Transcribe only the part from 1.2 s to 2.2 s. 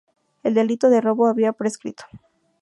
había prescrito.